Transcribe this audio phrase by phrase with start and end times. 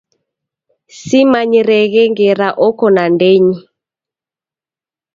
[0.97, 3.57] Simanyireghe ngera oko nandenyi